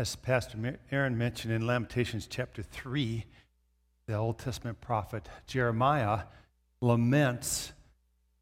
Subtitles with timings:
[0.00, 3.26] As Pastor Aaron mentioned in Lamentations chapter 3,
[4.06, 6.20] the Old Testament prophet Jeremiah
[6.80, 7.72] laments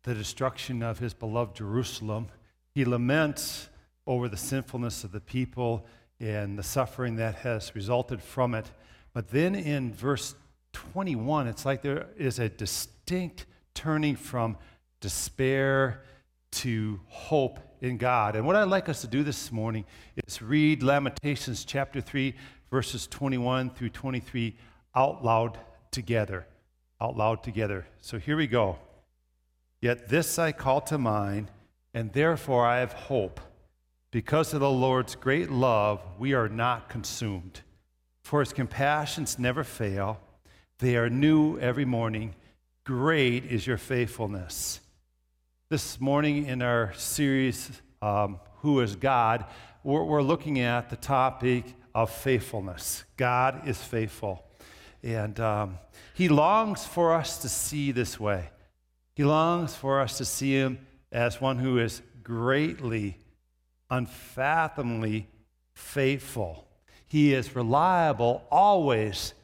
[0.05, 2.29] the destruction of his beloved Jerusalem.
[2.77, 3.71] He laments
[4.07, 5.85] over the sinfulness of the people
[6.21, 8.71] and the suffering that has resulted from it.
[9.13, 10.37] But then in verse
[10.75, 14.59] 21, it's like there is a distinct turning from
[15.01, 16.05] despair
[16.51, 18.37] to hope in God.
[18.37, 19.85] And what I'd like us to do this morning
[20.27, 22.35] is read Lamentations chapter 3,
[22.71, 24.57] verses 21 through 23
[24.95, 25.59] out loud
[25.91, 26.47] together.
[27.01, 27.87] Out loud together.
[28.01, 28.79] So here we go.
[29.81, 31.51] Yet this I call to mind,
[31.95, 33.41] and therefore I have hope.
[34.11, 37.61] Because of the Lord's great love, we are not consumed.
[38.23, 40.21] For his compassions never fail,
[40.79, 42.35] they are new every morning.
[42.85, 44.81] Great is your faithfulness.
[45.71, 49.45] This morning in our series, um, Who is God,
[49.85, 53.05] we're, we're looking at the topic of faithfulness.
[53.19, 54.47] God is faithful.
[55.03, 55.79] And um,
[56.15, 58.49] He longs for us to see this way.
[59.15, 60.79] He longs for us to see Him
[61.13, 63.19] as one who is greatly,
[63.91, 65.29] unfathomably
[65.75, 66.67] faithful.
[67.05, 69.35] He is reliable always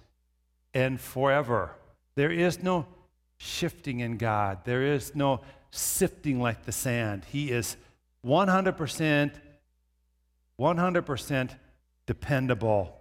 [0.73, 1.73] and forever.
[2.15, 2.87] There is no
[3.37, 5.43] shifting in God, there is no
[5.75, 7.25] sifting like the sand.
[7.31, 7.77] He is
[8.25, 9.33] 100%,
[10.59, 11.51] 100%
[12.07, 12.97] dependable.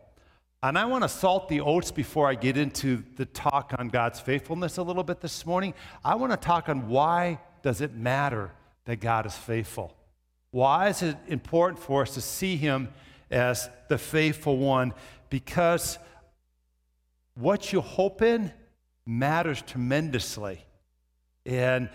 [0.61, 4.19] And I want to salt the oats before I get into the talk on God's
[4.19, 5.73] faithfulness a little bit this morning.
[6.03, 8.51] I want to talk on why does it matter
[8.85, 9.95] that God is faithful?
[10.51, 12.89] Why is it important for us to see him
[13.29, 14.93] as the faithful one?
[15.29, 15.99] Because
[17.35, 18.51] what you hope in
[19.05, 20.65] matters tremendously.
[21.45, 21.89] And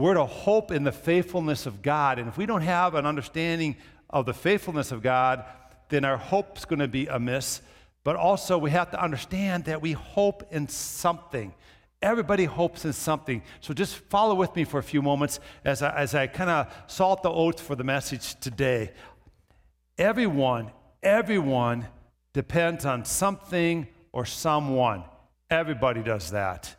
[0.00, 2.18] we're to hope in the faithfulness of God.
[2.18, 3.76] And if we don't have an understanding
[4.08, 5.44] of the faithfulness of God,
[5.88, 7.60] then our hope's going to be amiss.
[8.02, 11.52] But also, we have to understand that we hope in something.
[12.00, 13.42] Everybody hopes in something.
[13.60, 16.74] So just follow with me for a few moments as I, as I kind of
[16.86, 18.92] salt the oats for the message today.
[19.98, 20.70] Everyone,
[21.02, 21.86] everyone
[22.32, 25.04] depends on something or someone.
[25.50, 26.74] Everybody does that.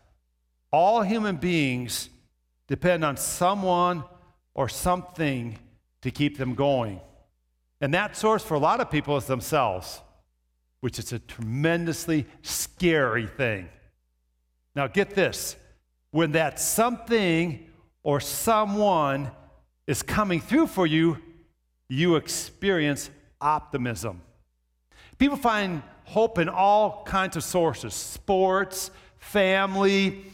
[0.72, 2.10] All human beings
[2.72, 4.02] depend on someone
[4.54, 5.60] or something
[6.02, 7.02] to keep them going.
[7.82, 10.02] And that source for a lot of people is themselves,
[10.80, 13.68] which is a tremendously scary thing.
[14.74, 15.58] Now, get this
[16.12, 17.68] when that something
[18.04, 19.32] or someone
[19.86, 21.18] is coming through for you,
[21.90, 23.10] you experience
[23.42, 24.22] optimism.
[25.18, 30.31] People find hope in all kinds of sources sports, family,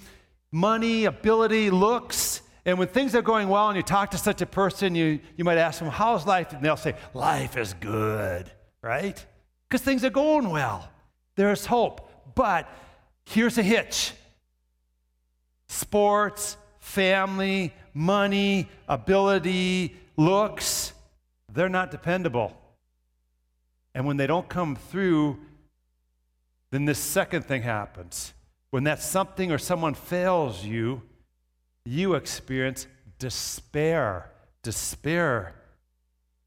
[0.51, 2.41] money, ability, looks.
[2.65, 5.43] And when things are going well and you talk to such a person, you, you
[5.43, 6.53] might ask them, How's life?
[6.53, 9.25] And they'll say, Life is good, right?
[9.69, 10.89] Because things are going well.
[11.35, 12.09] There's hope.
[12.35, 12.69] But
[13.25, 14.13] here's a hitch
[15.69, 20.93] sports, family, money, ability, looks,
[21.53, 22.55] they're not dependable.
[23.93, 25.39] And when they don't come through,
[26.71, 28.33] then this second thing happens
[28.77, 31.01] when that something or someone fails you,
[31.83, 32.85] you experience
[33.17, 34.29] despair.
[34.61, 35.55] Despair.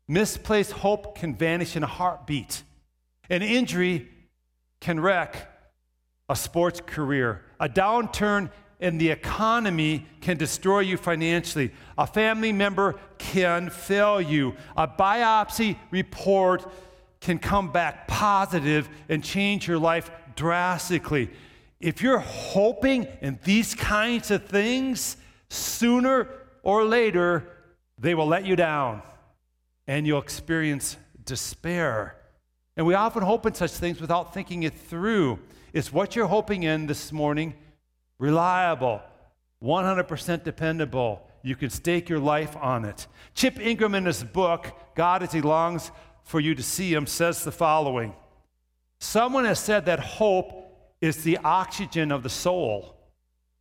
[0.07, 2.63] Misplaced hope can vanish in a heartbeat.
[3.29, 4.07] An injury
[4.79, 5.51] can wreck
[6.29, 7.43] a sports career.
[7.59, 11.73] A downturn in the economy can destroy you financially.
[11.99, 14.55] A family member can fail you.
[14.77, 16.73] A biopsy report
[17.21, 21.29] can come back positive and change your life drastically.
[21.81, 25.17] If you're hoping in these kinds of things,
[25.49, 26.29] sooner
[26.63, 27.49] or later,
[27.99, 29.03] they will let you down
[29.87, 32.17] and you'll experience despair.
[32.77, 35.39] And we often hope in such things without thinking it through.
[35.73, 37.55] Is what you're hoping in this morning
[38.19, 39.01] reliable,
[39.63, 41.27] 100% dependable?
[41.43, 43.07] You can stake your life on it.
[43.35, 45.91] Chip Ingram, in his book, God as He Longs
[46.25, 48.15] for You to See Him, says the following
[48.99, 50.70] Someone has said that hope
[51.01, 52.97] is the oxygen of the soul.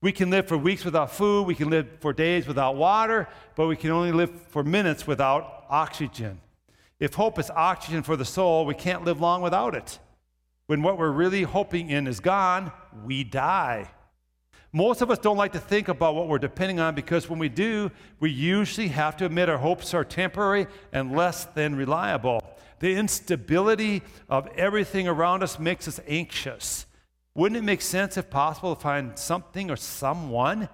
[0.02, 3.68] We can live for weeks without food, we can live for days without water, but
[3.68, 6.40] we can only live for minutes without oxygen.
[7.00, 10.00] If hope is oxygen for the soul, we can't live long without it.
[10.68, 12.72] When what we're really hoping in is gone,
[13.04, 13.90] we die.
[14.72, 17.50] Most of us don't like to think about what we're depending on because when we
[17.50, 17.90] do,
[18.20, 22.44] we usually have to admit our hopes are temporary and less than reliable.
[22.80, 26.86] The instability of everything around us makes us anxious.
[27.40, 30.68] Wouldn't it make sense, if possible, to find something or someone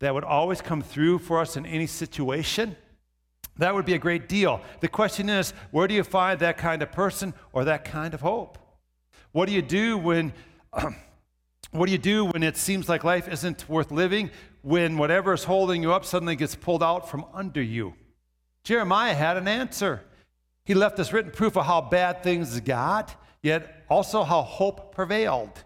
[0.00, 2.76] that would always come through for us in any situation?
[3.56, 4.60] That would be a great deal.
[4.80, 8.20] The question is where do you find that kind of person or that kind of
[8.20, 8.58] hope?
[9.32, 10.34] What do you do when.
[11.70, 14.28] what do you do when it seems like life isn't worth living?
[14.60, 17.94] When whatever is holding you up suddenly gets pulled out from under you?
[18.64, 20.02] Jeremiah had an answer.
[20.66, 25.64] He left us written proof of how bad things got, yet also how hope prevailed.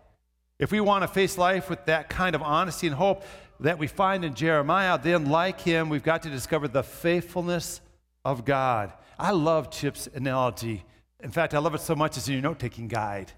[0.58, 3.24] If we want to face life with that kind of honesty and hope
[3.60, 7.80] that we find in Jeremiah, then like him, we've got to discover the faithfulness
[8.24, 8.92] of God.
[9.18, 10.84] I love Chip's analogy.
[11.22, 13.32] In fact, I love it so much it's in your note taking guide.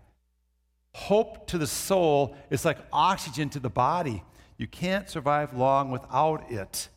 [0.94, 4.23] Hope to the soul is like oxygen to the body.
[4.56, 6.88] You can't survive long without it.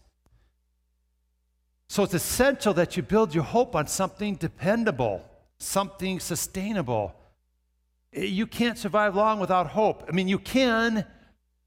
[1.90, 5.24] So it's essential that you build your hope on something dependable,
[5.58, 7.14] something sustainable.
[8.14, 10.04] Eh, you can't survive long without hope.
[10.08, 11.06] I mean, you can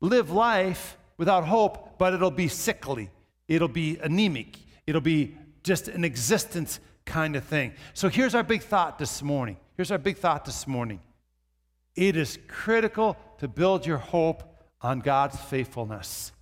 [0.00, 3.10] live life without hope, but it'll be sickly,
[3.48, 7.72] it'll be anemic, it'll be just an existence kind of thing.
[7.94, 9.56] So here's our big thought this morning.
[9.76, 11.00] Here's our big thought this morning.
[11.96, 14.42] It is critical to build your hope
[14.80, 16.32] on God's faithfulness.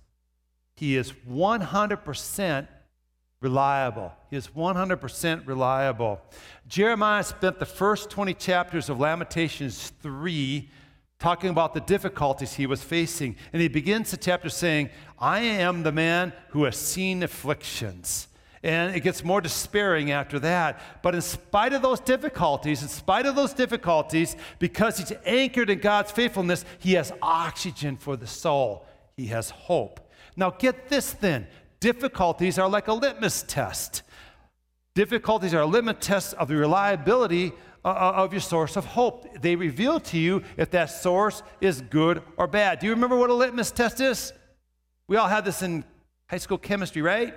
[0.75, 2.67] He is 100%
[3.43, 4.11] reliable.
[4.29, 6.21] He is 100% reliable.
[6.67, 10.69] Jeremiah spent the first 20 chapters of Lamentations 3
[11.19, 13.35] talking about the difficulties he was facing.
[13.51, 18.29] And he begins the chapter saying, I am the man who has seen afflictions.
[18.63, 20.81] And it gets more despairing after that.
[21.01, 25.79] But in spite of those difficulties, in spite of those difficulties, because he's anchored in
[25.79, 28.85] God's faithfulness, he has oxygen for the soul.
[29.17, 29.99] He has hope.
[30.35, 31.47] Now, get this then
[31.83, 34.03] difficulties are like a litmus test.
[34.95, 37.51] Difficulties are a litmus test of the reliability
[37.83, 39.41] uh, uh, of your source of hope.
[39.41, 42.79] They reveal to you if that source is good or bad.
[42.79, 44.31] Do you remember what a litmus test is?
[45.09, 45.83] We all had this in
[46.27, 47.33] high school chemistry, right?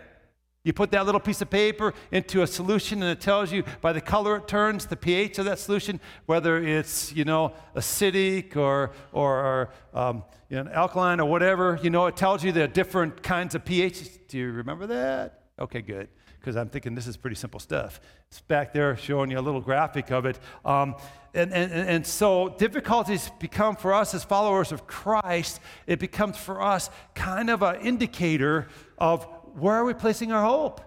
[0.67, 3.93] You put that little piece of paper into a solution and it tells you by
[3.93, 8.91] the color it turns, the pH of that solution, whether it's, you know, acidic or,
[9.13, 11.79] or um, you know, alkaline or whatever.
[11.85, 14.27] You know, it tells you the different kinds of pH.
[14.27, 15.43] Do you remember that?
[15.61, 16.09] Okay, good.
[16.41, 18.01] Because I'm thinking this is pretty simple stuff.
[18.29, 20.37] It's back there showing you a little graphic of it.
[20.65, 20.97] Um,
[21.33, 26.61] and, and, and so difficulties become for us as followers of Christ, it becomes for
[26.61, 28.67] us kind of an indicator
[28.99, 29.29] of
[29.59, 30.81] where are we placing our hope?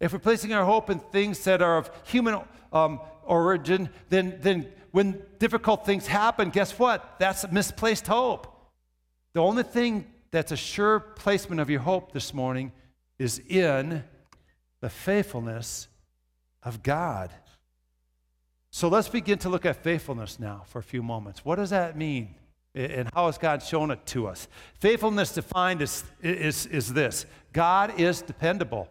[0.00, 2.40] If we're placing our hope in things that are of human
[2.72, 7.18] um, origin, then, then when difficult things happen, guess what?
[7.18, 8.48] That's misplaced hope.
[9.32, 12.72] The only thing that's a sure placement of your hope this morning
[13.18, 14.02] is in
[14.80, 15.88] the faithfulness
[16.62, 17.30] of God.
[18.70, 21.44] So let's begin to look at faithfulness now for a few moments.
[21.44, 22.34] What does that mean?
[22.74, 24.48] And how has God shown it to us?
[24.80, 28.88] Faithfulness defined is, is, is this God is dependable,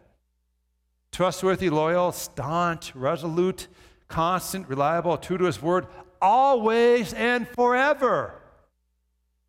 [1.12, 3.68] trustworthy, loyal, staunch, resolute,
[4.08, 5.88] constant, reliable, true to his word,
[6.22, 8.36] always and forever.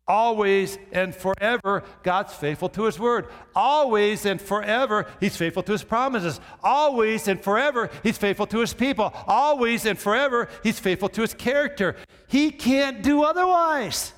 [0.05, 3.27] Always and forever, God's faithful to His word.
[3.55, 6.41] Always and forever, He's faithful to His promises.
[6.61, 9.13] Always and forever, He's faithful to His people.
[9.27, 11.95] Always and forever, He's faithful to His character.
[12.27, 14.11] He can't do otherwise.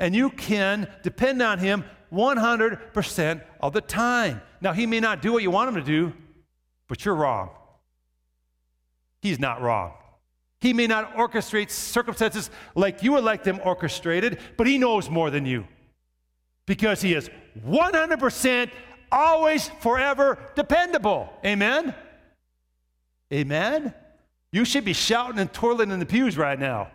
[0.00, 4.40] And you can depend on Him 100% of the time.
[4.60, 6.12] Now, He may not do what you want Him to do,
[6.88, 7.50] but you're wrong.
[9.20, 9.92] He's not wrong.
[10.60, 15.30] He may not orchestrate circumstances like you would like them orchestrated, but He knows more
[15.30, 15.66] than you
[16.66, 17.30] because He is
[17.66, 18.70] 100%
[19.10, 21.32] always, forever dependable.
[21.44, 21.94] Amen?
[23.32, 23.94] Amen?
[24.50, 26.90] You should be shouting and twirling in the pews right now.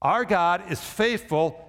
[0.00, 1.64] Our God is faithful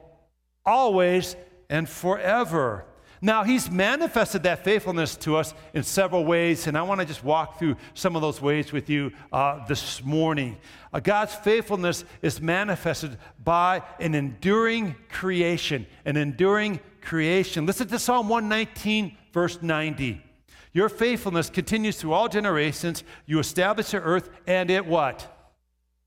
[0.65, 1.35] always
[1.69, 2.85] and forever.
[3.21, 7.23] Now, he's manifested that faithfulness to us in several ways, and I want to just
[7.23, 10.57] walk through some of those ways with you uh, this morning.
[10.93, 17.65] Uh, God's faithfulness is manifested by an enduring creation, an enduring creation.
[17.65, 20.23] Listen to Psalm 119, verse 90.
[20.71, 23.03] Your faithfulness continues through all generations.
[23.25, 25.51] You establish the earth, and it what?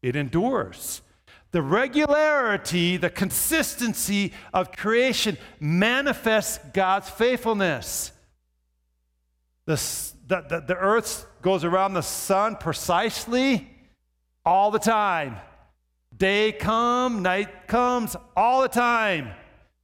[0.00, 1.02] It endures.
[1.52, 8.10] The regularity, the consistency of creation manifests God's faithfulness.
[9.66, 9.76] The,
[10.26, 13.70] the, the, earth goes around the sun precisely
[14.46, 15.36] all the time.
[16.16, 19.30] Day come, night comes all the time.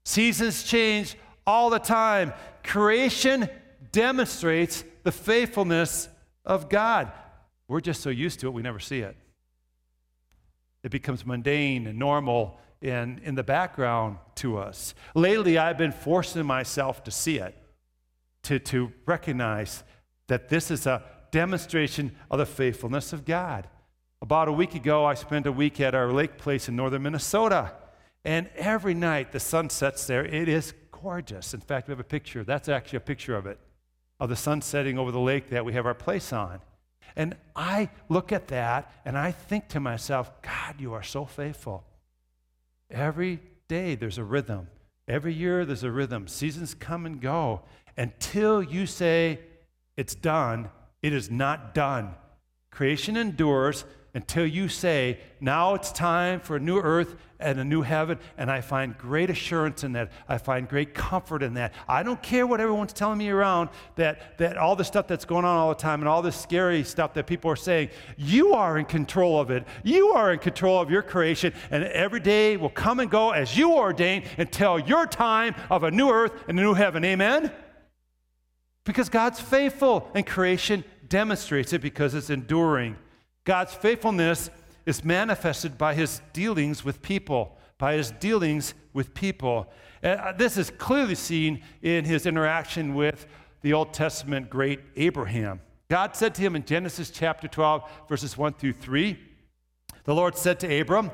[0.04, 2.32] Seasons change all the time.
[2.64, 3.48] Creation
[3.92, 6.08] demonstrates the faithfulness
[6.46, 7.12] of God.
[7.68, 9.16] We're just so used to it, we never see it.
[10.82, 14.94] It becomes mundane and normal and in the background to us.
[15.14, 17.56] Lately, I've been forcing myself to see it,
[18.44, 19.82] to, to recognize
[20.28, 23.68] that this is a demonstration of the faithfulness of God.
[24.22, 27.72] About a week ago, I spent a week at our lake place in northern Minnesota.
[28.24, 30.24] And every night the sun sets there.
[30.24, 31.54] It is gorgeous.
[31.54, 32.44] In fact, we have a picture.
[32.44, 33.58] That's actually a picture of it,
[34.20, 36.60] of the sun setting over the lake that we have our place on.
[37.18, 41.84] And I look at that and I think to myself, God, you are so faithful.
[42.90, 44.68] Every day there's a rhythm.
[45.08, 46.28] Every year there's a rhythm.
[46.28, 47.62] Seasons come and go.
[47.96, 49.40] Until you say
[49.96, 50.70] it's done,
[51.02, 52.14] it is not done.
[52.70, 53.84] Creation endures
[54.18, 58.18] until you say, now it's time for a new earth and a new heaven.
[58.36, 60.10] And I find great assurance in that.
[60.28, 61.72] I find great comfort in that.
[61.86, 65.44] I don't care what everyone's telling me around that, that all the stuff that's going
[65.44, 67.90] on all the time and all this scary stuff that people are saying.
[68.16, 69.64] You are in control of it.
[69.84, 71.54] You are in control of your creation.
[71.70, 75.92] And every day will come and go as you ordain until your time of a
[75.92, 77.04] new earth and a new heaven.
[77.04, 77.52] Amen?
[78.82, 82.96] Because God's faithful and creation demonstrates it because it's enduring.
[83.48, 84.50] God's faithfulness
[84.84, 89.72] is manifested by his dealings with people, by his dealings with people.
[90.04, 93.26] Uh, this is clearly seen in his interaction with
[93.62, 95.62] the Old Testament great Abraham.
[95.88, 99.18] God said to him in Genesis chapter 12, verses 1 through 3,
[100.04, 101.10] the Lord said to Abram,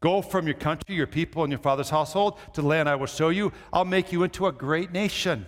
[0.00, 3.06] Go from your country, your people, and your father's household to the land I will
[3.06, 3.50] show you.
[3.72, 5.46] I'll make you into a great nation,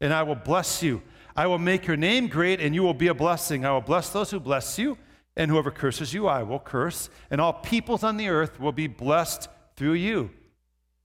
[0.00, 1.02] and I will bless you.
[1.34, 3.64] I will make your name great, and you will be a blessing.
[3.64, 4.96] I will bless those who bless you
[5.36, 8.86] and whoever curses you, I will curse, and all peoples on the earth will be
[8.86, 10.30] blessed through you.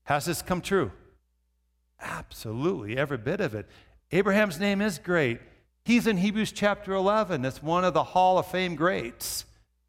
[0.04, 0.92] Has this come true?
[2.00, 3.66] Absolutely, every bit of it.
[4.12, 5.40] Abraham's name is great.
[5.84, 7.44] He's in Hebrews chapter 11.
[7.44, 9.44] It's one of the Hall of Fame greats.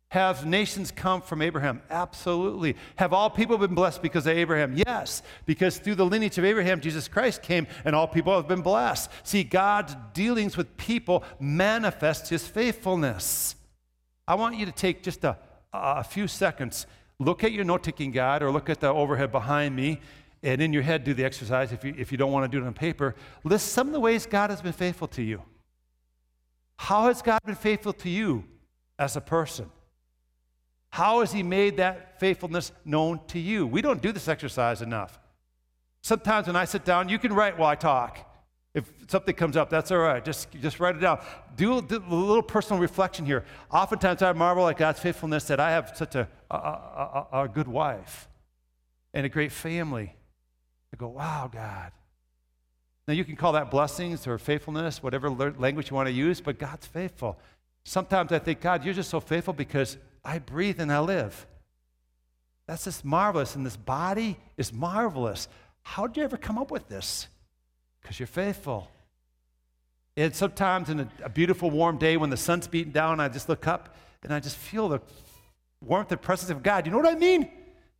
[0.10, 1.82] Have nations come from Abraham?
[1.89, 2.77] Absolutely.
[2.96, 4.74] Have all people been blessed because of Abraham?
[4.77, 8.62] Yes, because through the lineage of Abraham, Jesus Christ came and all people have been
[8.62, 9.12] blessed.
[9.24, 13.56] See, God's dealings with people manifest his faithfulness.
[14.28, 15.38] I want you to take just a,
[15.74, 16.86] a few seconds,
[17.20, 20.02] look at your note taking guide or look at the overhead behind me,
[20.44, 22.64] and in your head do the exercise if you, if you don't want to do
[22.64, 23.16] it on paper.
[23.44, 25.42] List some of the ways God has been faithful to you.
[26.76, 28.44] How has God been faithful to you
[29.00, 29.70] as a person?
[30.90, 33.66] How has He made that faithfulness known to you?
[33.66, 35.20] We don't do this exercise enough.
[36.02, 38.27] Sometimes when I sit down, you can write while I talk.
[38.74, 40.24] If something comes up, that's all right.
[40.24, 41.20] Just, just write it down.
[41.56, 43.44] Do, do a little personal reflection here.
[43.72, 47.68] Oftentimes I marvel at God's faithfulness that I have such a, a, a, a good
[47.68, 48.28] wife
[49.14, 50.16] and a great family.
[50.94, 51.92] I go, wow, God.
[53.08, 56.60] Now you can call that blessings or faithfulness, whatever language you want to use, but
[56.60, 57.40] God's faithful.
[57.84, 61.48] Sometimes I think, God, you're just so faithful because I breathe and I live.
[62.68, 65.48] That's just marvelous, and this body is marvelous.
[65.84, 67.28] How did you ever come up with this?
[68.08, 68.90] Because you're faithful.
[70.16, 73.50] And sometimes in a, a, beautiful warm day when the sun's beating down, I just
[73.50, 75.02] look up and I just feel the
[75.86, 76.86] warmth and presence of God.
[76.86, 77.52] You know what I mean?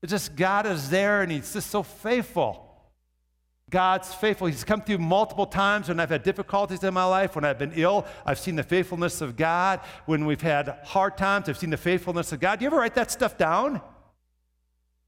[0.02, 2.64] It's just God is there and He's just so faithful.
[3.70, 4.48] God's faithful.
[4.48, 7.74] He's come through multiple times when I've had difficulties in my life, when I've been
[7.76, 8.06] ill.
[8.26, 9.82] I've seen the faithfulness of God.
[10.06, 12.60] When we've had hard times, I've seen the faithfulness of God.
[12.60, 13.82] Do you ever write that stuff down?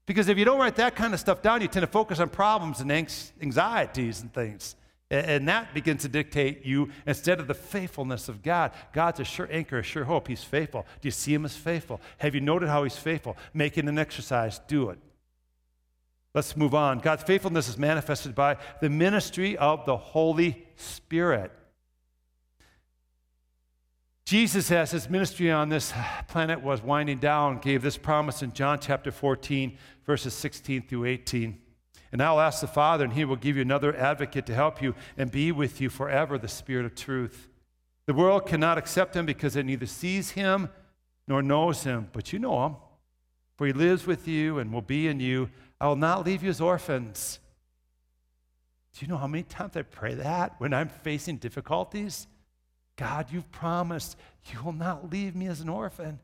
[0.04, 2.28] Because if you don't write that kind of stuff down, you tend to focus on
[2.28, 4.76] problems and anxieties and things.
[5.10, 8.70] And that begins to dictate you instead of the faithfulness of God.
[8.92, 10.28] God's a sure anchor, a sure hope.
[10.28, 10.86] He's faithful.
[11.00, 12.00] Do you see him as faithful?
[12.18, 13.36] Have you noted how he's faithful?
[13.52, 15.00] Making an exercise, do it.
[16.32, 17.00] Let's move on.
[17.00, 21.50] God's faithfulness is manifested by the ministry of the Holy Spirit.
[24.24, 25.92] Jesus, as his ministry on this
[26.28, 29.76] planet was winding down, gave this promise in John chapter 14,
[30.06, 31.58] verses 16 through 18.
[32.12, 34.94] And I'll ask the Father, and he will give you another advocate to help you
[35.16, 37.48] and be with you forever, the Spirit of truth.
[38.06, 40.68] The world cannot accept him because it neither sees him
[41.28, 42.76] nor knows him, but you know him,
[43.56, 45.50] for he lives with you and will be in you.
[45.80, 47.38] I will not leave you as orphans.
[48.92, 52.26] Do you know how many times I pray that when I'm facing difficulties?
[52.96, 54.16] God, you've promised
[54.52, 56.18] you will not leave me as an orphan.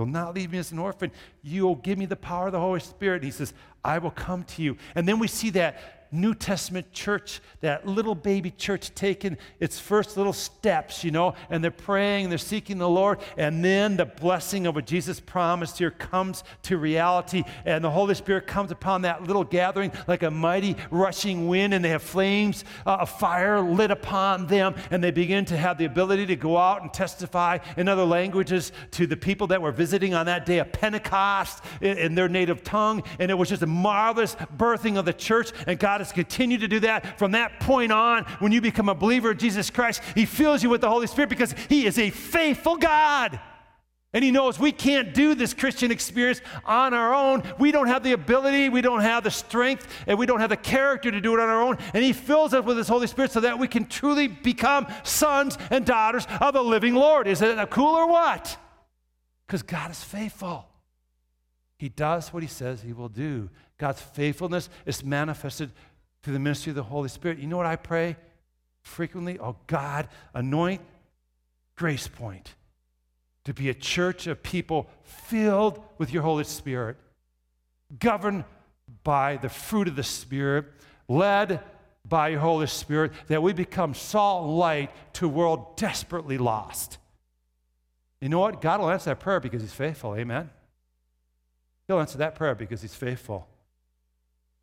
[0.00, 1.12] You'll not leave me as an orphan.
[1.42, 3.22] You'll give me the power of the Holy Spirit.
[3.22, 3.52] He says,
[3.84, 4.78] I will come to you.
[4.94, 10.16] And then we see that New Testament church, that little baby church taking its first
[10.16, 14.66] little steps, you know, and they're praying, they're seeking the Lord, and then the blessing
[14.66, 19.22] of what Jesus promised here comes to reality, and the Holy Spirit comes upon that
[19.24, 23.90] little gathering like a mighty rushing wind, and they have flames uh, of fire lit
[23.90, 27.88] upon them, and they begin to have the ability to go out and testify in
[27.88, 32.14] other languages to the people that were visiting on that day of Pentecost in, in
[32.14, 35.99] their native tongue, and it was just a marvelous birthing of the church, and God
[36.00, 38.24] God has continued to do that from that point on.
[38.38, 41.28] When you become a believer of Jesus Christ, He fills you with the Holy Spirit
[41.28, 43.38] because He is a faithful God.
[44.14, 47.44] And he knows we can't do this Christian experience on our own.
[47.60, 50.56] We don't have the ability, we don't have the strength, and we don't have the
[50.56, 51.78] character to do it on our own.
[51.94, 55.56] And he fills us with his Holy Spirit so that we can truly become sons
[55.70, 57.28] and daughters of the living Lord.
[57.28, 58.56] Is it cool or what?
[59.46, 60.66] Because God is faithful.
[61.80, 63.48] He does what he says he will do.
[63.80, 65.72] God's faithfulness is manifested
[66.22, 67.38] through the ministry of the Holy Spirit.
[67.38, 68.16] You know what I pray
[68.82, 69.38] frequently?
[69.38, 70.80] Oh, God, anoint
[71.76, 72.54] Grace Point
[73.44, 76.96] to be a church of people filled with your Holy Spirit,
[77.98, 78.44] governed
[79.02, 80.66] by the fruit of the Spirit,
[81.08, 81.60] led
[82.04, 86.98] by your Holy Spirit, that we become salt and light to a world desperately lost.
[88.20, 88.60] You know what?
[88.60, 90.14] God will answer that prayer because He's faithful.
[90.14, 90.50] Amen.
[91.86, 93.48] He'll answer that prayer because He's faithful.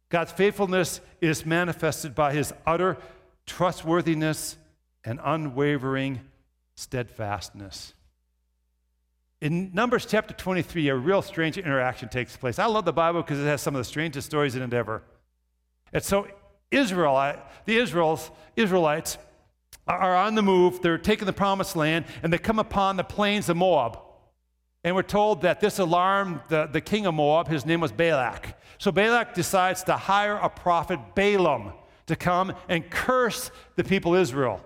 [0.10, 2.98] God's faithfulness is manifested by His utter
[3.46, 4.58] trustworthiness
[5.04, 6.22] and unwavering
[6.76, 7.94] steadfastness.
[9.40, 12.58] In Numbers chapter 23, a real strange interaction takes place.
[12.58, 15.04] I love the Bible because it has some of the strangest stories in it ever.
[15.94, 16.28] And so
[16.72, 17.36] Israel,
[17.66, 19.18] the Israels, Israelites
[19.88, 20.82] are on the move.
[20.82, 24.00] They're taking the promised land, and they come upon the plains of Moab.
[24.84, 27.48] And we're told that this alarmed the, the king of Moab.
[27.48, 28.57] His name was Balak.
[28.78, 31.74] So Balak decides to hire a prophet, Balaam,
[32.06, 34.62] to come and curse the people Israel.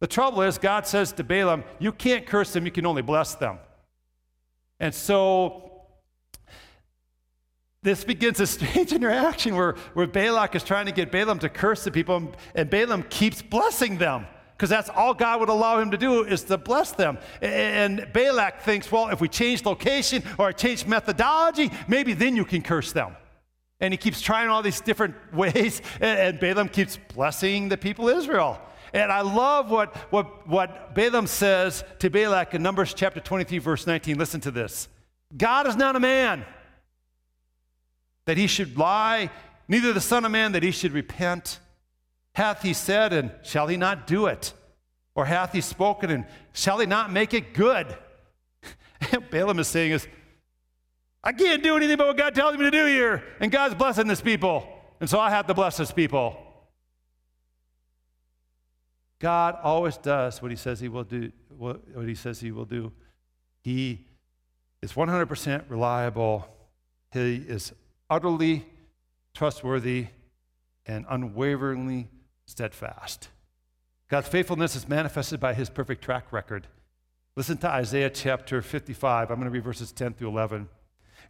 [0.00, 3.34] The trouble is, God says to Balaam, You can't curse them, you can only bless
[3.36, 3.58] them.
[4.80, 5.72] And so
[7.82, 11.84] this begins a strange interaction where, where Balak is trying to get Balaam to curse
[11.84, 14.26] the people, and Balaam keeps blessing them
[14.62, 17.18] because that's all God would allow him to do is to bless them.
[17.40, 22.62] And Balak thinks, well, if we change location or change methodology, maybe then you can
[22.62, 23.16] curse them.
[23.80, 28.16] And he keeps trying all these different ways, and Balaam keeps blessing the people of
[28.18, 28.60] Israel.
[28.92, 33.84] And I love what, what, what Balaam says to Balak in Numbers chapter 23, verse
[33.84, 34.16] 19.
[34.16, 34.86] Listen to this
[35.36, 36.44] God is not a man
[38.26, 39.28] that he should lie,
[39.66, 41.58] neither the Son of Man that he should repent.
[42.34, 44.54] Hath he said, and shall he not do it?
[45.14, 47.96] Or hath he spoken, and shall he not make it good?
[49.30, 50.08] Balaam is saying is,
[51.24, 53.22] I can't do anything but what God tells me to do here.
[53.40, 54.66] And God's blessing this people.
[55.00, 56.36] And so I have to bless this people.
[59.18, 62.92] God always does what he says he will do, what, he says he will do.
[63.62, 64.04] He
[64.80, 66.48] is 100% reliable.
[67.12, 67.72] He is
[68.10, 68.66] utterly
[69.32, 70.08] trustworthy
[70.86, 72.08] and unwaveringly
[72.46, 73.28] steadfast.
[74.12, 76.66] God's faithfulness is manifested by his perfect track record.
[77.34, 79.30] Listen to Isaiah chapter 55.
[79.30, 80.68] I'm going to read verses 10 through 11.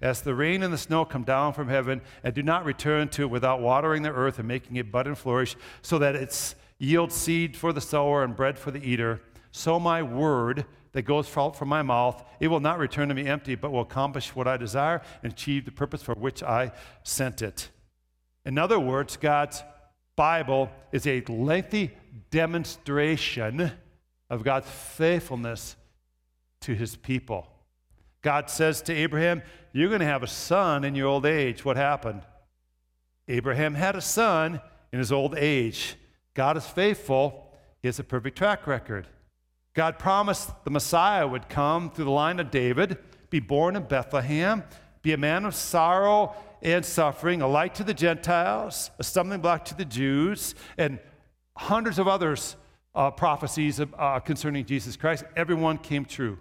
[0.01, 3.23] As the rain and the snow come down from heaven and do not return to
[3.23, 7.13] it without watering the earth and making it bud and flourish, so that its yield
[7.13, 11.55] seed for the sower and bread for the eater, so my word that goes out
[11.55, 14.57] from my mouth, it will not return to me empty, but will accomplish what I
[14.57, 16.73] desire and achieve the purpose for which I
[17.05, 17.71] sent it.
[18.45, 19.63] In other words, God's
[20.17, 21.93] Bible is a lengthy
[22.31, 23.73] demonstration
[24.29, 25.77] of God's faithfulness
[26.61, 27.47] to his people.
[28.23, 31.65] God says to Abraham, You're going to have a son in your old age.
[31.65, 32.23] What happened?
[33.29, 34.61] Abraham had a son
[34.93, 35.97] in his old age.
[36.35, 37.53] God is faithful.
[37.81, 39.07] He has a perfect track record.
[39.75, 42.99] God promised the Messiah would come through the line of David,
[43.31, 44.63] be born in Bethlehem,
[45.01, 49.65] be a man of sorrow and suffering, a light to the Gentiles, a stumbling block
[49.67, 51.01] to the Jews, and
[51.57, 52.57] hundreds of others
[52.95, 55.25] uh, prophecies uh, concerning Jesus Christ.
[55.37, 56.39] Everyone came true.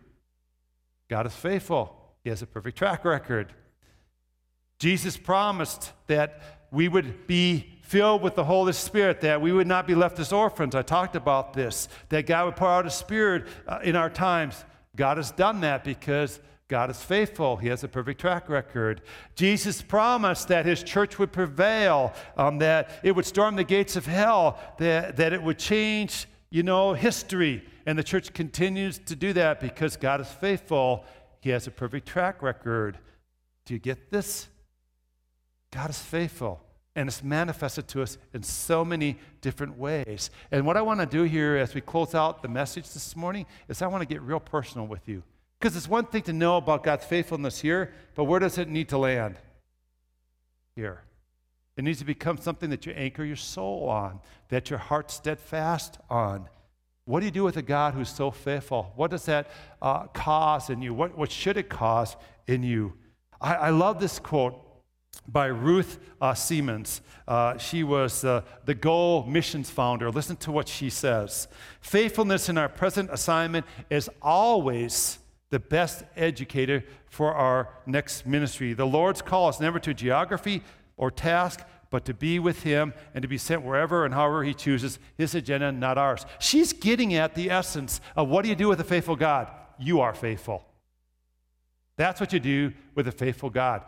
[1.09, 1.95] God is faithful.
[2.23, 3.53] He has a perfect track record.
[4.79, 9.85] Jesus promised that we would be filled with the Holy Spirit, that we would not
[9.85, 10.75] be left as orphans.
[10.75, 14.63] I talked about this, that God would pour out His Spirit uh, in our times.
[14.95, 16.39] God has done that because
[16.71, 17.57] God is faithful.
[17.57, 19.01] He has a perfect track record.
[19.35, 24.05] Jesus promised that His church would prevail, um, that it would storm the gates of
[24.05, 27.67] hell, that, that it would change, you know, history.
[27.85, 31.03] And the church continues to do that because God is faithful.
[31.41, 32.97] He has a perfect track record.
[33.65, 34.47] Do you get this?
[35.71, 36.63] God is faithful.
[36.95, 40.29] And it's manifested to us in so many different ways.
[40.51, 43.45] And what I want to do here as we close out the message this morning
[43.67, 45.21] is I want to get real personal with you.
[45.61, 48.89] Because it's one thing to know about God's faithfulness here, but where does it need
[48.89, 49.35] to land?
[50.75, 51.03] Here.
[51.77, 55.99] It needs to become something that you anchor your soul on, that your heart's steadfast
[56.09, 56.49] on.
[57.05, 58.91] What do you do with a God who's so faithful?
[58.95, 59.51] What does that
[59.83, 60.95] uh, cause in you?
[60.95, 62.15] What, what should it cause
[62.47, 62.93] in you?
[63.39, 64.55] I, I love this quote
[65.27, 67.01] by Ruth uh, Siemens.
[67.27, 70.09] Uh, she was uh, the Go Missions founder.
[70.09, 71.47] Listen to what she says
[71.81, 75.19] Faithfulness in our present assignment is always
[75.51, 78.73] the best educator for our next ministry.
[78.73, 80.63] The Lord's call is never to geography
[80.97, 84.53] or task, but to be with Him and to be sent wherever and however He
[84.53, 86.25] chooses, His agenda, not ours.
[86.39, 89.51] She's getting at the essence of what do you do with a faithful God?
[89.77, 90.65] You are faithful.
[91.97, 93.83] That's what you do with a faithful God.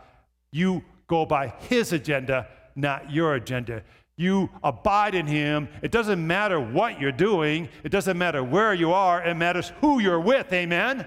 [0.52, 2.46] You go by His agenda,
[2.76, 3.82] not your agenda.
[4.16, 5.68] You abide in Him.
[5.82, 9.98] It doesn't matter what you're doing, it doesn't matter where you are, it matters who
[9.98, 10.52] you're with.
[10.52, 11.06] Amen?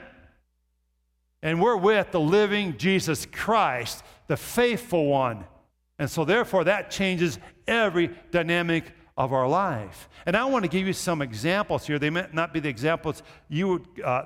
[1.47, 5.45] And we're with the living Jesus Christ, the faithful one.
[5.97, 10.09] And so, therefore, that changes every dynamic of our life.
[10.25, 11.99] And I want to give you some examples here.
[11.99, 14.23] They may not be the examples you would uh,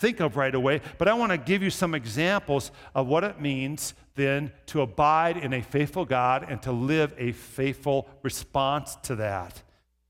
[0.00, 3.40] think of right away, but I want to give you some examples of what it
[3.40, 9.14] means then to abide in a faithful God and to live a faithful response to
[9.14, 9.62] that.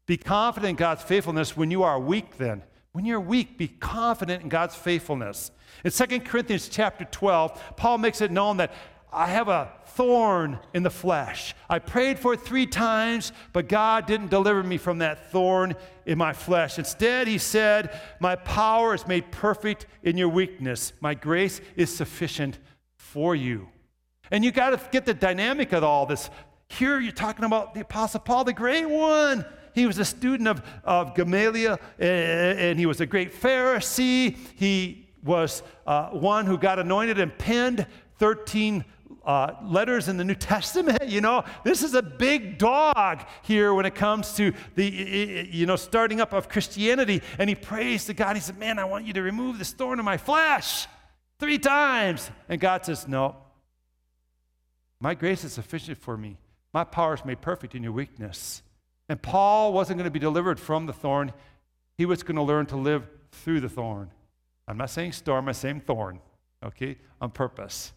[0.07, 2.63] Be confident in God's faithfulness when you are weak, then.
[2.93, 5.53] When you're weak, be confident in God's faithfulness.
[5.85, 8.73] In 2 Corinthians chapter 12, Paul makes it known that
[9.13, 11.55] I have a thorn in the flesh.
[11.69, 15.75] I prayed for it three times, but God didn't deliver me from that thorn
[16.07, 16.79] in my flesh.
[16.79, 20.93] Instead, he said, My power is made perfect in your weakness.
[21.01, 22.59] My grace is sufficient
[22.97, 23.69] for you.
[24.31, 26.31] And you got to get the dynamic of all this.
[26.69, 29.45] Here you're talking about the Apostle Paul, the great one.
[29.75, 34.37] He was a student of, of Gamaliel, and he was a great Pharisee.
[34.57, 37.87] He was uh, one who got anointed and penned
[38.19, 38.85] 13
[39.25, 41.09] uh, letters in the New Testament.
[41.09, 45.77] You know, this is a big dog here when it comes to the, you know,
[45.77, 47.23] starting up of Christianity.
[47.39, 48.37] And he prays to God.
[48.37, 50.87] He said, Man, I want you to remove this thorn in my flesh
[51.39, 52.31] three times.
[52.49, 53.37] And God says, No.
[55.01, 56.37] My grace is sufficient for me.
[56.75, 58.63] My power is made perfect in your weakness.
[59.11, 61.33] And Paul wasn't going to be delivered from the thorn,
[61.99, 64.13] he was going to learn to live through the thorn.
[64.69, 66.21] I'm not saying storm, I'm saying thorn,
[66.65, 67.93] okay, on purpose.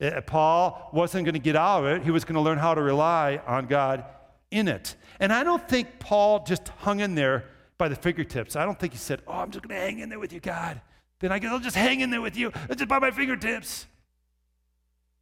[0.00, 2.04] Uh, Paul wasn't going to get out of it.
[2.04, 4.04] He was going to learn how to rely on God
[4.52, 4.94] in it.
[5.18, 7.46] And I don't think Paul just hung in there
[7.76, 8.54] by the fingertips.
[8.54, 10.38] I don't think he said, Oh, I'm just going to hang in there with you,
[10.38, 10.80] God.
[11.18, 13.88] Then I guess I'll just hang in there with you, just by my fingertips.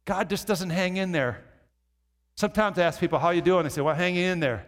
[0.05, 1.43] God just doesn't hang in there.
[2.35, 3.63] Sometimes I ask people, How you doing?
[3.63, 4.67] They say, Well, hang in there.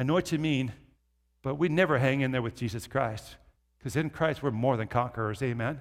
[0.00, 0.72] I know what you mean,
[1.42, 3.36] but we never hang in there with Jesus Christ
[3.76, 5.42] because in Christ we're more than conquerors.
[5.42, 5.78] Amen.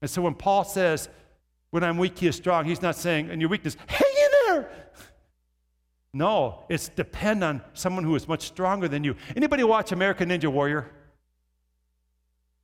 [0.00, 1.08] And so when Paul says,
[1.70, 4.70] when I'm weak, he is strong, he's not saying, in your weakness, hang in there.
[6.12, 9.16] No, it's depend on someone who is much stronger than you.
[9.34, 10.88] Anybody watch American Ninja Warrior?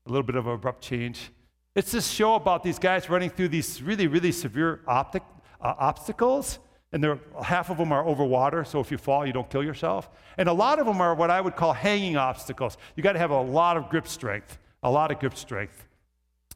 [0.06, 1.32] A little bit of abrupt change.
[1.74, 5.24] It's this show about these guys running through these really, really severe optic,
[5.60, 6.60] uh, obstacles,
[6.94, 10.08] and half of them are over water, so if you fall, you don't kill yourself.
[10.38, 12.78] And a lot of them are what I would call hanging obstacles.
[12.94, 15.88] You got to have a lot of grip strength, a lot of grip strength.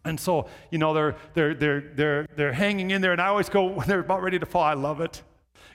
[0.05, 3.49] And so, you know, they're, they're, they're, they're, they're hanging in there, and I always
[3.49, 5.23] go, when they're about ready to fall, I love it.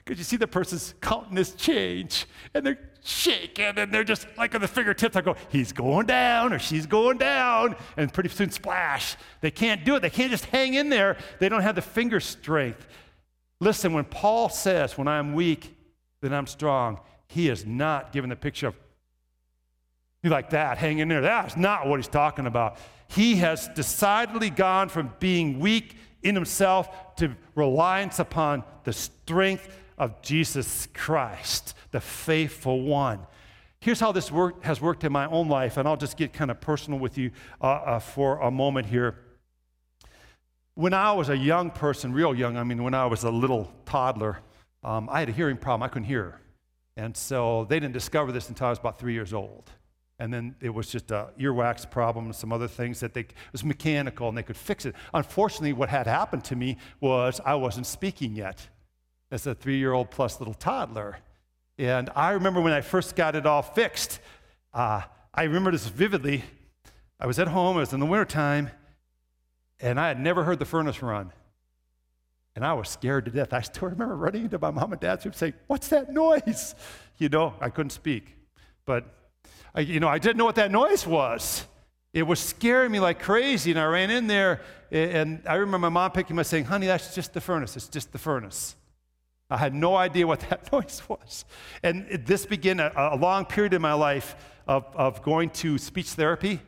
[0.02, 2.24] Because you see the person's countenance change,
[2.54, 5.14] and they're shaking, and they're just like on the fingertips.
[5.14, 9.16] I go, he's going down, or she's going down, and pretty soon splash.
[9.42, 10.00] They can't do it.
[10.00, 11.18] They can't just hang in there.
[11.38, 12.86] They don't have the finger strength.
[13.64, 15.76] Listen, when Paul says, when I'm weak,
[16.20, 18.74] then I'm strong, he is not giving the picture of
[20.22, 21.20] you like that, hang in there.
[21.20, 27.14] That's not what he's talking about he has decidedly gone from being weak in himself
[27.16, 33.20] to reliance upon the strength of Jesus Christ, the faithful one.
[33.80, 36.50] Here's how this work, has worked in my own life, and I'll just get kind
[36.50, 39.16] of personal with you uh, uh, for a moment here.
[40.74, 43.72] When I was a young person, real young, I mean, when I was a little
[43.86, 44.38] toddler,
[44.82, 45.82] um, I had a hearing problem.
[45.84, 46.40] I couldn't hear.
[46.96, 49.70] And so they didn't discover this until I was about three years old
[50.18, 53.34] and then it was just a earwax problem and some other things that they it
[53.52, 57.54] was mechanical and they could fix it unfortunately what had happened to me was i
[57.54, 58.68] wasn't speaking yet
[59.30, 61.18] as a three-year-old plus little toddler
[61.78, 64.20] and i remember when i first got it all fixed
[64.72, 65.02] uh,
[65.34, 66.44] i remember this vividly
[67.18, 68.70] i was at home it was in the wintertime
[69.84, 71.30] and i had never heard the furnace run
[72.56, 75.24] and i was scared to death i still remember running into my mom and dad's
[75.24, 76.74] room saying what's that noise
[77.18, 78.36] you know i couldn't speak
[78.84, 79.06] but
[79.74, 81.66] I, you know, I didn't know what that noise was.
[82.12, 84.60] It was scaring me like crazy, and I ran in there,
[84.92, 87.76] and I remember my mom picking me up saying, honey, that's just the furnace.
[87.76, 88.76] It's just the furnace.
[89.50, 91.44] I had no idea what that noise was.
[91.82, 94.36] And this began a, a long period in my life
[94.68, 96.60] of, of going to speech therapy,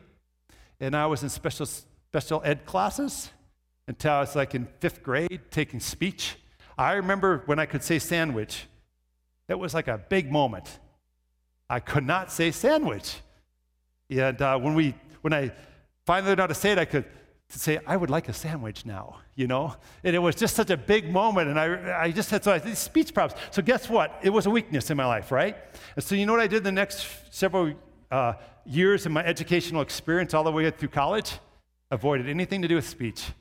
[0.81, 1.65] and I was in special,
[2.09, 3.31] special ed classes.
[3.87, 6.35] until I was like in fifth grade taking speech.
[6.77, 8.67] I remember when I could say sandwich.
[9.47, 10.79] It was like a big moment.
[11.69, 13.21] I could not say sandwich.
[14.09, 15.51] And uh, when, we, when I
[16.05, 17.05] finally learned how to say it, I could
[17.49, 19.75] say, I would like a sandwich now, you know?
[20.03, 21.49] And it was just such a big moment.
[21.49, 23.41] And I, I just had so I, these speech problems.
[23.51, 24.19] So guess what?
[24.21, 25.55] It was a weakness in my life, right?
[25.95, 27.73] And so you know what I did the next several
[28.11, 28.33] uh,
[28.65, 31.39] years in my educational experience all the way through college?
[31.89, 33.31] Avoided anything to do with speech.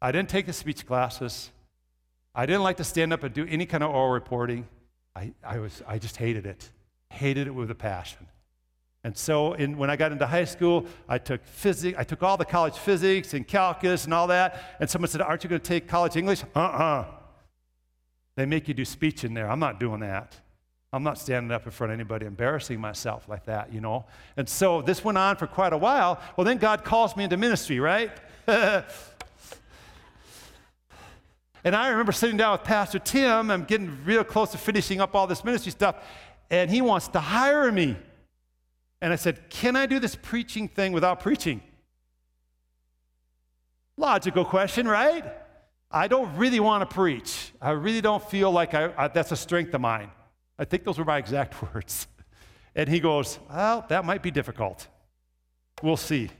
[0.00, 1.50] I didn't take the speech classes.
[2.34, 4.66] I didn't like to stand up and do any kind of oral reporting.
[5.14, 6.70] I, I, was, I just hated it,
[7.10, 8.26] hated it with a passion.
[9.04, 12.36] And so in, when I got into high school, I took physics, I took all
[12.36, 14.76] the college physics and calculus and all that.
[14.80, 16.42] And someone said, Aren't you going to take college English?
[16.54, 16.78] Uh uh-uh.
[16.78, 17.04] uh
[18.36, 19.50] They make you do speech in there.
[19.50, 20.36] I'm not doing that.
[20.92, 24.04] I'm not standing up in front of anybody embarrassing myself like that, you know?
[24.36, 26.20] And so this went on for quite a while.
[26.36, 28.10] Well, then God calls me into ministry, right?
[31.64, 33.50] And I remember sitting down with Pastor Tim.
[33.50, 35.96] I'm getting real close to finishing up all this ministry stuff,
[36.50, 37.96] and he wants to hire me.
[39.00, 41.62] And I said, Can I do this preaching thing without preaching?
[43.96, 45.24] Logical question, right?
[45.90, 47.52] I don't really want to preach.
[47.60, 50.10] I really don't feel like I, I, that's a strength of mine.
[50.62, 52.06] I think those were my exact words.
[52.76, 54.86] And he goes, Well, that might be difficult.
[55.82, 56.30] We'll see.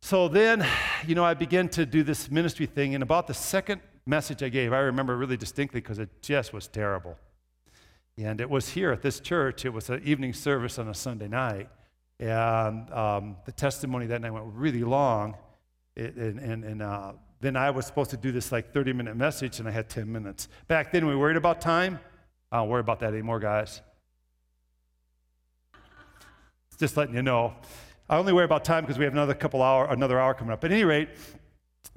[0.00, 0.64] So then,
[1.04, 4.48] you know, I began to do this ministry thing, and about the second message I
[4.48, 7.16] gave, I remember really distinctly because it just was terrible.
[8.16, 11.26] And it was here at this church, it was an evening service on a Sunday
[11.26, 11.68] night.
[12.20, 15.36] And um, the testimony that night went really long.
[15.96, 19.16] It, and and, and uh, then I was supposed to do this like 30 minute
[19.16, 20.46] message, and I had 10 minutes.
[20.68, 21.98] Back then, we worried about time.
[22.54, 23.80] I don't worry about that anymore, guys.
[26.78, 27.56] Just letting you know.
[28.08, 30.62] I only worry about time because we have another couple hour, another hour coming up.
[30.62, 31.08] At any rate,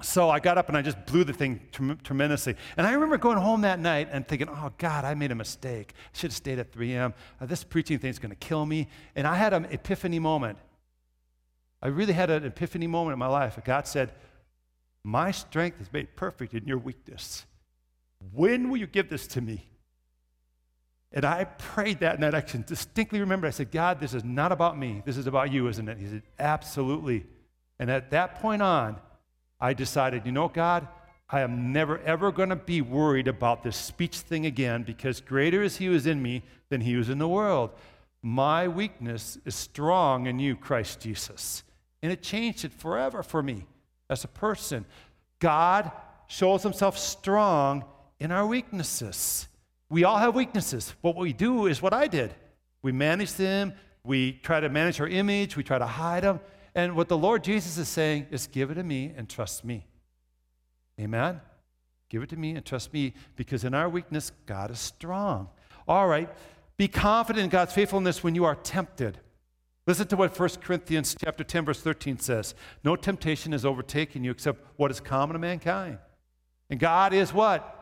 [0.02, 1.60] so I got up and I just blew the thing
[2.02, 2.56] tremendously.
[2.76, 5.92] And I remember going home that night and thinking, oh, God, I made a mistake.
[5.96, 8.88] I should have stayed at 3M Uh, this preaching thing is going to kill me.
[9.14, 10.58] And I had an epiphany moment.
[11.80, 13.60] I really had an epiphany moment in my life.
[13.64, 14.10] God said,
[15.04, 17.46] My strength is made perfect in your weakness.
[18.32, 19.68] When will you give this to me?
[21.12, 22.34] And I prayed that night.
[22.34, 23.46] I can distinctly remember.
[23.46, 25.02] I said, God, this is not about me.
[25.06, 25.98] This is about you, isn't it?
[25.98, 27.26] He said, Absolutely.
[27.78, 28.96] And at that point on,
[29.60, 30.86] I decided, you know, God,
[31.30, 35.62] I am never, ever going to be worried about this speech thing again because greater
[35.62, 37.70] is He who is in me than He who is in the world.
[38.22, 41.62] My weakness is strong in you, Christ Jesus.
[42.02, 43.66] And it changed it forever for me
[44.08, 44.84] as a person.
[45.38, 45.90] God
[46.26, 47.84] shows Himself strong
[48.18, 49.48] in our weaknesses.
[49.90, 50.94] We all have weaknesses.
[51.00, 52.34] What we do is what I did.
[52.82, 53.72] We manage them,
[54.04, 56.40] we try to manage our image, we try to hide them.
[56.74, 59.86] And what the Lord Jesus is saying is give it to me and trust me.
[61.00, 61.40] Amen?
[62.08, 65.48] Give it to me and trust me because in our weakness, God is strong.
[65.86, 66.28] All right,
[66.76, 69.18] be confident in God's faithfulness when you are tempted.
[69.86, 72.54] Listen to what 1 Corinthians chapter 10 verse 13 says.
[72.84, 75.98] No temptation has overtaken you except what is common to mankind.
[76.70, 77.77] And God is what?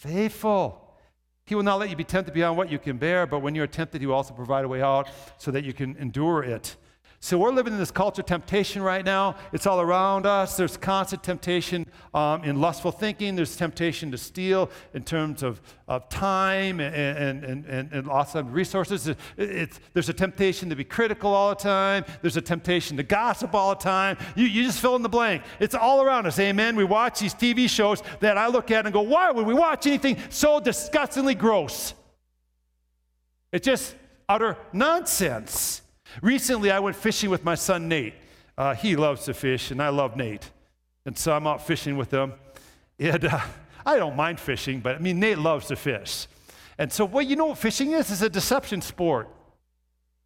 [0.00, 0.96] Faithful.
[1.44, 3.62] He will not let you be tempted beyond what you can bear, but when you
[3.62, 6.76] are tempted, He will also provide a way out so that you can endure it.
[7.22, 9.36] So we're living in this culture of temptation right now.
[9.52, 10.56] It's all around us.
[10.56, 13.36] There's constant temptation um, in lustful thinking.
[13.36, 18.54] There's temptation to steal in terms of, of time and, and, and, and lots of
[18.54, 19.14] resources.
[19.36, 22.06] It's, there's a temptation to be critical all the time.
[22.22, 24.16] There's a temptation to gossip all the time.
[24.34, 25.42] You, you just fill in the blank.
[25.60, 26.38] It's all around us.
[26.38, 26.74] Amen.
[26.74, 29.86] We watch these TV shows that I look at and go, why would we watch
[29.86, 31.92] anything so disgustingly gross?
[33.52, 33.94] It's just
[34.26, 35.82] utter nonsense.
[36.22, 38.14] Recently, I went fishing with my son Nate.
[38.56, 40.50] Uh, he loves to fish, and I love Nate.
[41.06, 42.34] And so I'm out fishing with him.
[42.98, 43.40] And uh,
[43.86, 46.26] I don't mind fishing, but I mean, Nate loves to fish.
[46.78, 48.10] And so, what you know what fishing is?
[48.10, 49.28] It's a deception sport.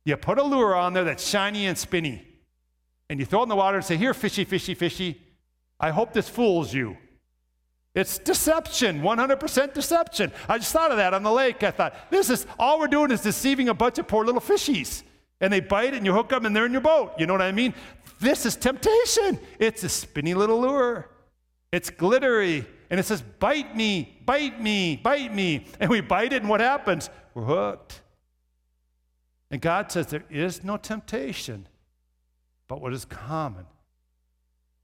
[0.04, 2.26] You put a lure on there that's shiny and spinny,
[3.08, 5.20] and you throw it in the water and say, Here, fishy, fishy, fishy.
[5.78, 6.96] I hope this fools you.
[7.94, 10.32] It's deception, 100% deception.
[10.48, 11.62] I just thought of that on the lake.
[11.62, 15.04] I thought, this is all we're doing is deceiving a bunch of poor little fishies
[15.40, 17.12] and they bite it and you hook them and they're in your boat.
[17.18, 17.74] You know what I mean?
[18.20, 19.38] This is temptation.
[19.58, 21.10] It's a spinny little lure.
[21.72, 22.64] It's glittery.
[22.90, 25.66] And it says, bite me, bite me, bite me.
[25.80, 27.10] And we bite it, and what happens?
[27.34, 28.00] We're hooked.
[29.50, 31.66] And God says there is no temptation
[32.68, 33.66] but what is common.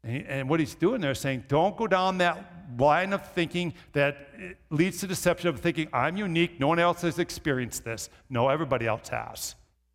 [0.05, 3.75] And, and what he's doing there is saying, don't go down that line of thinking
[3.93, 4.29] that
[4.71, 8.09] leads to deception of thinking, I'm unique, no one else has experienced this.
[8.29, 9.55] No, everybody else has.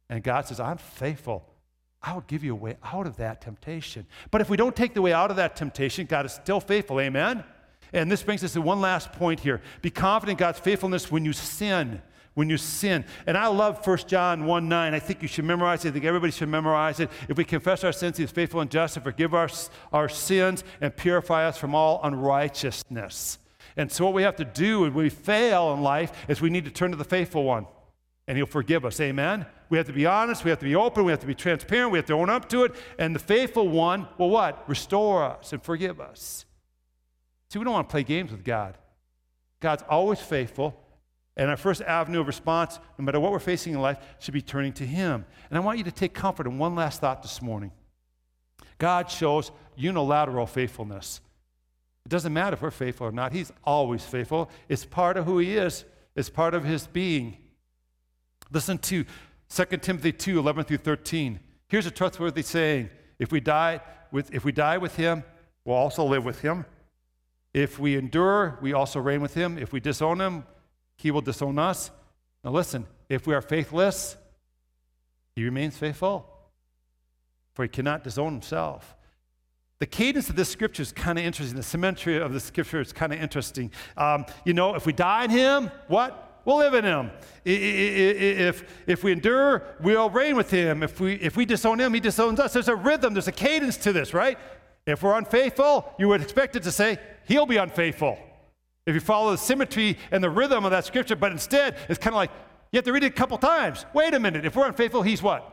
[0.09, 1.45] And God says, I'm faithful.
[2.01, 4.05] I will give you a way out of that temptation.
[4.29, 6.99] But if we don't take the way out of that temptation, God is still faithful.
[6.99, 7.43] Amen?
[7.93, 9.61] And this brings us to one last point here.
[9.81, 12.01] Be confident God's faithfulness when you sin.
[12.35, 13.05] When you sin.
[13.25, 14.93] And I love 1 John 1 9.
[14.93, 15.89] I think you should memorize it.
[15.89, 17.09] I think everybody should memorize it.
[17.27, 19.49] If we confess our sins, He is faithful and just to forgive our,
[19.93, 23.39] our sins and purify us from all unrighteousness.
[23.77, 26.65] And so, what we have to do when we fail in life is we need
[26.65, 27.67] to turn to the faithful one,
[28.27, 28.99] and He'll forgive us.
[28.99, 29.45] Amen?
[29.69, 30.43] We have to be honest.
[30.43, 31.05] We have to be open.
[31.05, 31.91] We have to be transparent.
[31.91, 32.75] We have to own up to it.
[32.99, 34.67] And the faithful one will what?
[34.69, 36.45] Restore us and forgive us.
[37.49, 38.77] See, we don't want to play games with God.
[39.59, 40.81] God's always faithful.
[41.37, 44.41] And our first avenue of response, no matter what we're facing in life, should be
[44.41, 45.25] turning to Him.
[45.49, 47.71] And I want you to take comfort in one last thought this morning.
[48.77, 51.21] God shows unilateral faithfulness.
[52.05, 54.49] It doesn't matter if we're faithful or not, He's always faithful.
[54.69, 55.83] It's part of who He is,
[56.15, 57.37] it's part of His being.
[58.51, 59.05] Listen to
[59.49, 61.39] 2 Timothy 2 11 through 13.
[61.67, 63.81] Here's a trustworthy saying if we die
[64.11, 65.23] with, if we die with Him,
[65.63, 66.65] we'll also live with Him.
[67.53, 69.57] If we endure, we also reign with Him.
[69.57, 70.43] If we disown Him,
[70.97, 71.91] he will disown us.
[72.43, 74.17] Now, listen, if we are faithless,
[75.35, 76.29] he remains faithful,
[77.53, 78.95] for he cannot disown himself.
[79.79, 81.57] The cadence of this scripture is kind of interesting.
[81.57, 83.71] The symmetry of the scripture is kind of interesting.
[83.97, 86.24] Um, you know, if we die in him, what?
[86.45, 87.11] We'll live in him.
[87.43, 90.83] If, if we endure, we'll reign with him.
[90.83, 92.53] If we, if we disown him, he disowns us.
[92.53, 94.37] There's a rhythm, there's a cadence to this, right?
[94.85, 98.19] If we're unfaithful, you would expect it to say, he'll be unfaithful
[98.85, 102.13] if you follow the symmetry and the rhythm of that scripture, but instead it's kind
[102.13, 102.29] of like
[102.71, 103.85] you have to read it a couple times.
[103.93, 105.51] Wait a minute, if we're unfaithful, he's what?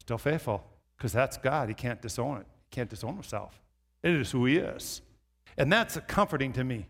[0.00, 0.64] Still faithful,
[0.96, 1.68] because that's God.
[1.68, 3.60] He can't disown it, he can't disown himself.
[4.02, 5.02] It is who he is.
[5.58, 6.86] And that's comforting to me.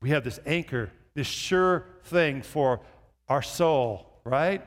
[0.00, 2.78] We have this anchor, this sure thing for
[3.28, 4.64] our soul, right?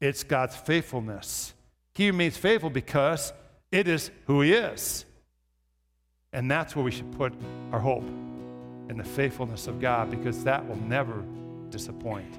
[0.00, 1.54] It's God's faithfulness.
[1.94, 3.32] He remains faithful because
[3.70, 5.04] it is who he is.
[6.32, 7.32] And that's where we should put
[7.70, 8.02] our hope
[8.88, 11.22] in the faithfulness of God because that will never
[11.70, 12.34] disappoint.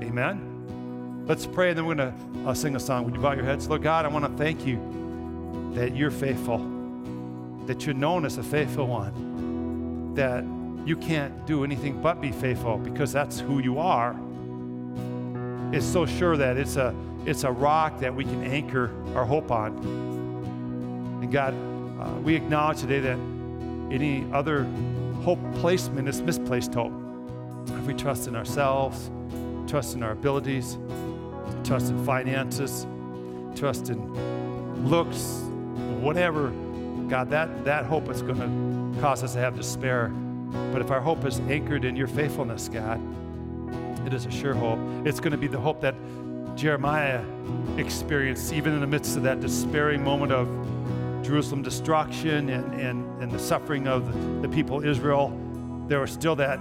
[0.00, 1.24] Amen?
[1.26, 3.04] Let's pray and then we're going to uh, sing a song.
[3.06, 3.66] Would you bow your heads?
[3.66, 6.58] Lord God, I want to thank you that you're faithful,
[7.66, 10.44] that you're known as a faithful one, that
[10.84, 14.16] you can't do anything but be faithful because that's who you are.
[15.72, 19.50] It's so sure that it's a, it's a rock that we can anchor our hope
[19.50, 19.76] on.
[21.22, 21.54] And God,
[22.00, 23.18] uh, we acknowledge today that
[23.92, 24.64] any other
[25.22, 26.92] hope placement is misplaced hope.
[27.68, 29.10] If we trust in ourselves,
[29.68, 30.78] trust in our abilities,
[31.64, 32.86] trust in finances,
[33.54, 35.42] trust in looks,
[36.00, 36.50] whatever,
[37.08, 40.12] God, that, that hope is going to cause us to have despair.
[40.52, 43.00] But if our hope is anchored in your faithfulness, God,
[44.06, 44.78] it is a sure hope.
[45.06, 45.94] It's going to be the hope that
[46.56, 47.24] Jeremiah
[47.78, 50.48] experienced even in the midst of that despairing moment of
[51.22, 55.38] Jerusalem destruction and, and, and the suffering of the, people of Israel,
[55.86, 56.58] there was still that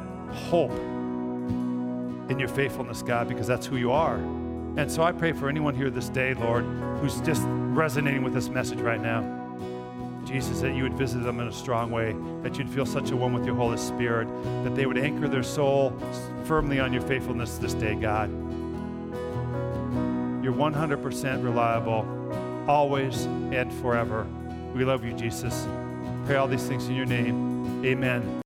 [0.50, 4.16] hope in your faithfulness, God, because that's who you are.
[4.78, 6.64] And so I pray for anyone here this day, Lord,
[7.02, 9.41] who's just resonating with this message right now.
[10.32, 13.16] Jesus, that you would visit them in a strong way, that you'd feel such a
[13.16, 14.28] one with your Holy Spirit,
[14.64, 15.94] that they would anchor their soul
[16.46, 18.30] firmly on your faithfulness this day, God.
[20.44, 22.06] You're 100% reliable,
[22.68, 24.26] always and forever.
[24.74, 25.68] We love you, Jesus.
[26.26, 27.86] Pray all these things in your name.
[27.86, 28.42] Amen.